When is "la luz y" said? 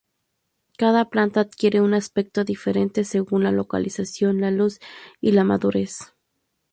4.41-5.31